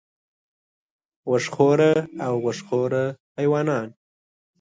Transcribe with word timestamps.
وښ 1.29 1.45
خوره 1.55 1.93
او 2.25 2.33
غوښ 2.43 2.59
خوره 2.67 3.05
حیوانان 3.37 3.87